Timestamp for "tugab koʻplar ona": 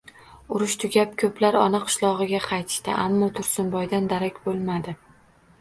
0.83-1.83